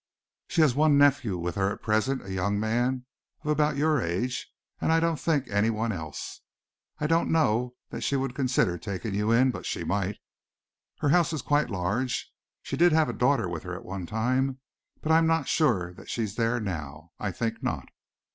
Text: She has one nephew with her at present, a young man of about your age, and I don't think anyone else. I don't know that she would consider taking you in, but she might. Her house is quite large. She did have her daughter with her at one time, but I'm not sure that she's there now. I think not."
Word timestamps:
She 0.47 0.61
has 0.61 0.73
one 0.73 0.97
nephew 0.97 1.37
with 1.37 1.53
her 1.53 1.71
at 1.71 1.83
present, 1.83 2.23
a 2.25 2.33
young 2.33 2.59
man 2.59 3.05
of 3.43 3.51
about 3.51 3.77
your 3.77 4.01
age, 4.01 4.51
and 4.79 4.91
I 4.91 4.99
don't 4.99 5.19
think 5.19 5.47
anyone 5.47 5.91
else. 5.91 6.41
I 6.97 7.05
don't 7.05 7.31
know 7.31 7.75
that 7.91 8.01
she 8.01 8.15
would 8.15 8.33
consider 8.33 8.79
taking 8.79 9.13
you 9.13 9.29
in, 9.31 9.51
but 9.51 9.67
she 9.67 9.83
might. 9.83 10.17
Her 11.01 11.09
house 11.09 11.33
is 11.33 11.43
quite 11.43 11.69
large. 11.69 12.33
She 12.63 12.75
did 12.75 12.93
have 12.93 13.09
her 13.09 13.13
daughter 13.13 13.47
with 13.47 13.61
her 13.61 13.75
at 13.75 13.85
one 13.85 14.07
time, 14.07 14.57
but 15.01 15.11
I'm 15.11 15.27
not 15.27 15.47
sure 15.47 15.93
that 15.93 16.09
she's 16.09 16.33
there 16.35 16.59
now. 16.59 17.11
I 17.19 17.31
think 17.31 17.61
not." 17.61 17.87